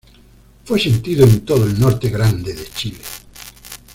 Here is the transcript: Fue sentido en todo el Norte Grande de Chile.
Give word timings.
Fue 0.65 0.79
sentido 0.79 1.25
en 1.27 1.41
todo 1.45 1.63
el 1.63 1.79
Norte 1.79 2.09
Grande 2.09 2.55
de 2.55 2.65
Chile. 2.73 3.01